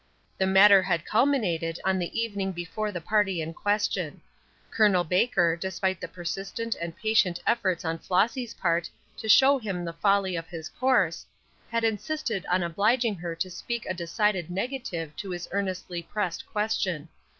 [0.39, 4.19] The matter had culminated on the evening before the party in question.
[4.75, 5.03] Col.
[5.03, 10.35] Baker, despite the persistent and patient efforts on Flossy's part to show him the folly
[10.35, 11.27] of his course,
[11.69, 17.07] had insisted on obliging her to speak a decided negative to his earnestly pressed question.